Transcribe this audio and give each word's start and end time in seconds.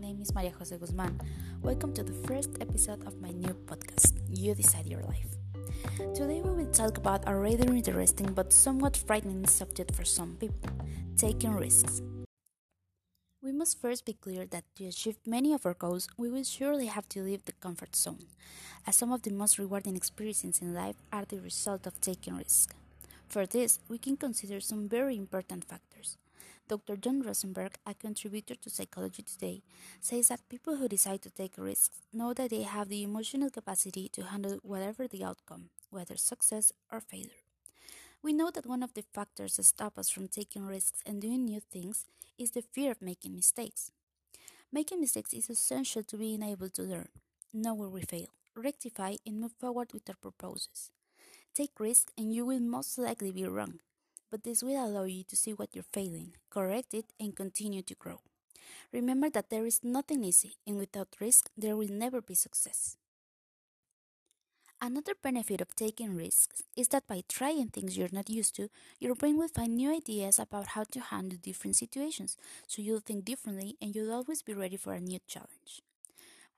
Maria 0.00 0.52
Jose 0.58 0.76
Guzman. 0.76 1.20
Welcome 1.62 1.94
to 1.94 2.02
the 2.02 2.12
first 2.28 2.50
episode 2.60 3.06
of 3.06 3.20
my 3.20 3.30
new 3.30 3.54
podcast, 3.66 4.12
You 4.28 4.54
Decide 4.54 4.86
Your 4.86 5.02
Life. 5.02 5.36
Today 6.14 6.42
we 6.42 6.50
will 6.50 6.70
talk 6.70 6.98
about 6.98 7.22
a 7.26 7.34
rather 7.34 7.72
interesting 7.72 8.32
but 8.32 8.52
somewhat 8.52 8.96
frightening 8.96 9.46
subject 9.46 9.94
for 9.94 10.04
some 10.04 10.36
people 10.36 10.70
taking 11.16 11.54
risks. 11.54 12.02
We 13.42 13.52
must 13.52 13.80
first 13.80 14.04
be 14.04 14.12
clear 14.12 14.44
that 14.46 14.64
to 14.76 14.86
achieve 14.86 15.16
many 15.26 15.54
of 15.54 15.64
our 15.64 15.74
goals, 15.74 16.08
we 16.18 16.28
will 16.28 16.44
surely 16.44 16.86
have 16.86 17.08
to 17.10 17.22
leave 17.22 17.44
the 17.44 17.52
comfort 17.52 17.96
zone, 17.96 18.26
as 18.86 18.96
some 18.96 19.12
of 19.12 19.22
the 19.22 19.30
most 19.30 19.58
rewarding 19.58 19.96
experiences 19.96 20.60
in 20.60 20.74
life 20.74 20.96
are 21.12 21.24
the 21.24 21.40
result 21.40 21.86
of 21.86 22.00
taking 22.00 22.36
risks. 22.36 22.74
For 23.28 23.46
this, 23.46 23.78
we 23.88 23.98
can 23.98 24.16
consider 24.16 24.60
some 24.60 24.88
very 24.88 25.16
important 25.16 25.64
factors. 25.64 26.18
Dr. 26.68 26.96
John 26.96 27.22
Rosenberg, 27.22 27.76
a 27.86 27.94
contributor 27.94 28.56
to 28.56 28.70
Psychology 28.70 29.22
Today, 29.22 29.62
says 30.00 30.28
that 30.28 30.48
people 30.48 30.76
who 30.76 30.88
decide 30.88 31.22
to 31.22 31.30
take 31.30 31.54
risks 31.56 32.02
know 32.12 32.34
that 32.34 32.50
they 32.50 32.62
have 32.62 32.88
the 32.88 33.04
emotional 33.04 33.50
capacity 33.50 34.08
to 34.08 34.24
handle 34.24 34.58
whatever 34.62 35.06
the 35.06 35.22
outcome, 35.22 35.70
whether 35.90 36.16
success 36.16 36.72
or 36.90 37.00
failure. 37.00 37.44
We 38.20 38.32
know 38.32 38.50
that 38.50 38.66
one 38.66 38.82
of 38.82 38.94
the 38.94 39.04
factors 39.14 39.56
that 39.56 39.64
stop 39.64 39.96
us 39.96 40.10
from 40.10 40.26
taking 40.26 40.66
risks 40.66 41.02
and 41.06 41.22
doing 41.22 41.44
new 41.44 41.60
things 41.60 42.06
is 42.36 42.50
the 42.50 42.62
fear 42.62 42.90
of 42.90 43.00
making 43.00 43.36
mistakes. 43.36 43.92
Making 44.72 45.00
mistakes 45.00 45.32
is 45.32 45.48
essential 45.48 46.02
to 46.02 46.16
being 46.16 46.42
able 46.42 46.70
to 46.70 46.82
learn, 46.82 47.08
know 47.54 47.74
where 47.74 47.88
we 47.88 48.02
fail, 48.02 48.26
rectify, 48.56 49.14
and 49.24 49.40
move 49.40 49.52
forward 49.60 49.92
with 49.92 50.08
our 50.08 50.16
purposes. 50.16 50.90
Take 51.54 51.78
risks 51.78 52.12
and 52.18 52.34
you 52.34 52.44
will 52.44 52.58
most 52.58 52.98
likely 52.98 53.30
be 53.30 53.44
wrong, 53.44 53.78
but 54.30 54.44
this 54.44 54.62
will 54.62 54.84
allow 54.84 55.04
you 55.04 55.24
to 55.24 55.36
see 55.36 55.52
what 55.52 55.74
you're 55.74 55.92
failing, 55.92 56.34
correct 56.50 56.94
it, 56.94 57.12
and 57.18 57.36
continue 57.36 57.82
to 57.82 57.94
grow. 57.94 58.20
Remember 58.92 59.30
that 59.30 59.50
there 59.50 59.66
is 59.66 59.84
nothing 59.84 60.24
easy, 60.24 60.56
and 60.66 60.76
without 60.76 61.16
risk, 61.20 61.50
there 61.56 61.76
will 61.76 61.90
never 61.90 62.20
be 62.20 62.34
success. 62.34 62.96
Another 64.80 65.14
benefit 65.22 65.62
of 65.62 65.74
taking 65.74 66.14
risks 66.14 66.62
is 66.76 66.88
that 66.88 67.06
by 67.06 67.22
trying 67.28 67.68
things 67.68 67.96
you're 67.96 68.12
not 68.12 68.28
used 68.28 68.54
to, 68.56 68.68
your 69.00 69.14
brain 69.14 69.38
will 69.38 69.48
find 69.48 69.74
new 69.74 69.90
ideas 69.90 70.38
about 70.38 70.68
how 70.68 70.84
to 70.84 71.00
handle 71.00 71.38
different 71.42 71.76
situations, 71.76 72.36
so 72.66 72.82
you'll 72.82 73.00
think 73.00 73.24
differently 73.24 73.76
and 73.80 73.94
you'll 73.94 74.12
always 74.12 74.42
be 74.42 74.52
ready 74.52 74.76
for 74.76 74.92
a 74.92 75.00
new 75.00 75.18
challenge. 75.26 75.80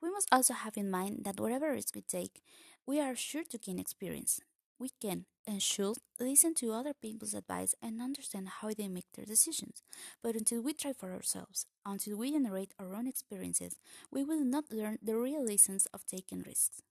We 0.01 0.09
must 0.11 0.27
also 0.33 0.53
have 0.53 0.75
in 0.75 0.91
mind 0.91 1.23
that 1.23 1.39
whatever 1.39 1.71
risk 1.71 1.95
we 1.95 2.01
take, 2.01 2.41
we 2.85 2.99
are 2.99 3.15
sure 3.15 3.43
to 3.45 3.57
gain 3.57 3.79
experience, 3.79 4.41
we 4.79 4.89
can 5.01 5.25
and 5.45 5.61
should 5.61 5.97
listen 6.19 6.53
to 6.55 6.71
other 6.71 6.93
people's 6.93 7.33
advice 7.33 7.75
and 7.81 8.01
understand 8.01 8.47
how 8.61 8.71
they 8.71 8.87
make 8.87 9.11
their 9.13 9.25
decisions. 9.25 9.83
But 10.23 10.35
until 10.35 10.61
we 10.61 10.73
try 10.73 10.93
for 10.93 11.11
ourselves, 11.11 11.65
until 11.85 12.17
we 12.17 12.31
generate 12.31 12.73
our 12.79 12.95
own 12.95 13.07
experiences, 13.07 13.75
we 14.11 14.23
will 14.23 14.43
not 14.43 14.71
learn 14.71 14.99
the 15.01 15.17
real 15.17 15.43
lessons 15.43 15.87
of 15.93 16.05
taking 16.05 16.43
risks. 16.45 16.81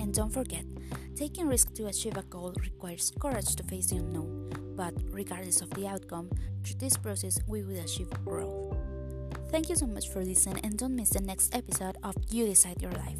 And 0.00 0.12
don't 0.12 0.32
forget, 0.32 0.64
taking 1.14 1.46
risks 1.46 1.72
to 1.72 1.86
achieve 1.86 2.16
a 2.16 2.22
goal 2.22 2.54
requires 2.60 3.12
courage 3.20 3.54
to 3.56 3.62
face 3.62 3.88
the 3.88 3.96
unknown. 3.96 4.50
But 4.74 4.94
regardless 5.10 5.60
of 5.60 5.70
the 5.70 5.86
outcome, 5.86 6.30
through 6.64 6.78
this 6.78 6.96
process, 6.96 7.38
we 7.46 7.62
will 7.62 7.78
achieve 7.78 8.10
growth. 8.24 8.91
Thank 9.52 9.68
you 9.68 9.76
so 9.76 9.86
much 9.86 10.08
for 10.08 10.24
listening 10.24 10.64
and 10.64 10.78
don't 10.78 10.96
miss 10.96 11.10
the 11.10 11.20
next 11.20 11.54
episode 11.54 11.98
of 12.02 12.16
You 12.30 12.46
Decide 12.46 12.80
Your 12.80 12.92
Life. 12.92 13.18